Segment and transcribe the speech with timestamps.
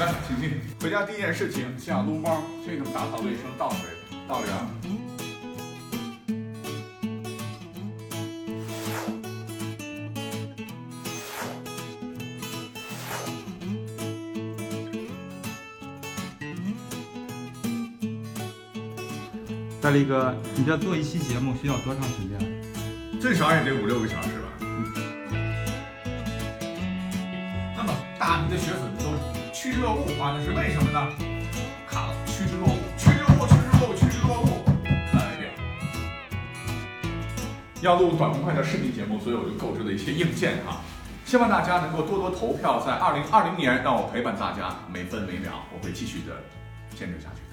[0.00, 3.90] 来，请进回家第一件事情，先要撸猫，先给他们打扫卫生，倒水、
[4.26, 4.66] 倒粮。
[19.82, 23.20] 大力哥，你这做一期节目需要多长时间？
[23.20, 24.48] 最少也得五六个小时吧。
[27.76, 29.04] 那么大批的血粉都
[29.52, 31.08] 趋之若鹜啊，那是为什么呢？
[31.88, 34.62] 卡趋之若鹜，趋之若鹜，趋之若鹜，趋之若鹜。
[35.12, 35.50] 再来一遍。
[37.82, 40.80] 要录短平快的视频节目，所以我就购置了一些硬件啊。
[41.24, 46.32] 希望大家能够多多投票，在二零二零年让我陪伴大家每分每秒，我会继续的
[46.96, 47.49] 坚持下去。